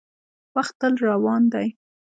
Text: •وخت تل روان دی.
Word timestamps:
•وخت 0.55 0.73
تل 0.81 0.93
روان 1.07 1.43
دی. 1.53 1.67